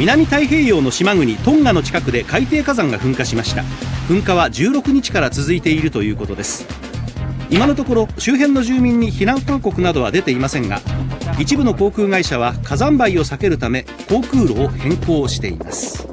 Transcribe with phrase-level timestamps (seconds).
[0.00, 3.64] 南太平洋の島国トンガの近くで海底火山が噴火しました。
[4.08, 6.66] 噴火は16日から続いているということです。
[7.50, 10.80] 今のところ周辺の住民に避難勧告などは出ていませんが
[11.38, 16.08] 一部の航空会社は火山灰を避けるため航空路を変更しています。